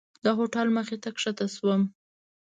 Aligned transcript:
د 0.23 0.25
هوټل 0.37 0.67
مخې 0.77 0.97
ته 1.03 1.09
ښکته 1.21 1.47
شوم. 1.55 1.81